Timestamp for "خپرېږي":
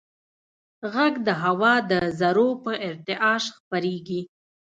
3.57-4.21